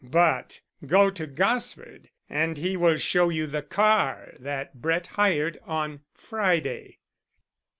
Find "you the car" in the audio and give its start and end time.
3.29-4.33